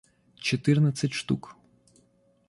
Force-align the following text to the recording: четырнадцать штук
четырнадцать 0.45 1.13
штук 1.13 1.55